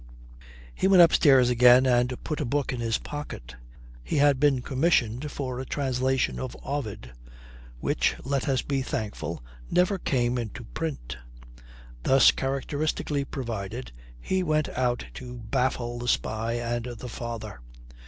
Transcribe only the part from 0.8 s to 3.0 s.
went upstairs again and put a book in his